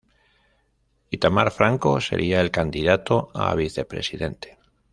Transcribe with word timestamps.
Itamar 1.11 1.51
Franco 1.51 2.01
sería 2.01 2.41
el 2.41 2.49
candidato 2.49 3.29
a 3.35 3.53
vicepresidente. 3.53 4.57